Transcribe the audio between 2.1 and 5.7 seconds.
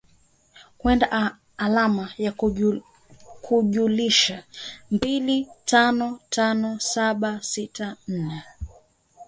ya kujumlisha mbili